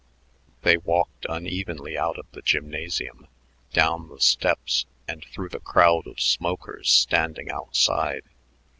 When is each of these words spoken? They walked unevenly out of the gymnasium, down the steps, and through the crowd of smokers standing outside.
They 0.63 0.77
walked 0.77 1.27
unevenly 1.29 1.95
out 1.95 2.17
of 2.17 2.25
the 2.31 2.41
gymnasium, 2.41 3.27
down 3.71 4.09
the 4.09 4.19
steps, 4.19 4.87
and 5.07 5.23
through 5.25 5.49
the 5.49 5.59
crowd 5.59 6.07
of 6.07 6.19
smokers 6.19 6.89
standing 6.89 7.51
outside. 7.51 8.23